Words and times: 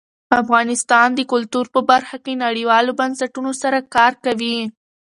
افغانستان 0.41 1.07
د 1.15 1.21
کلتور 1.31 1.65
په 1.75 1.81
برخه 1.91 2.17
کې 2.25 2.33
نړیوالو 2.45 2.91
بنسټونو 2.99 3.51
سره 3.61 3.77
کار 3.95 4.13
کوي. 4.25 4.57